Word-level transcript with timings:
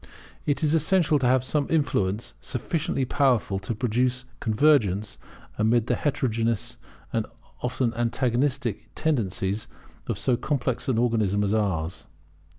It 0.47 0.63
is 0.63 0.73
essential 0.73 1.19
to 1.19 1.27
have 1.27 1.43
some 1.43 1.67
influence 1.69 2.33
sufficiently 2.41 3.05
powerful 3.05 3.59
to 3.59 3.75
produce 3.75 4.25
convergence 4.39 5.19
amid 5.59 5.85
the 5.85 5.95
heterogeneous 5.95 6.77
and 7.13 7.27
often 7.61 7.93
antagonistic 7.93 8.89
tendencies 8.95 9.67
of 10.07 10.17
so 10.17 10.37
complex 10.37 10.87
an 10.87 10.97
organism 10.97 11.43
as 11.43 11.53
ours. 11.53 12.07